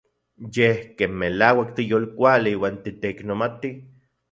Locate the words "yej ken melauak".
0.53-1.69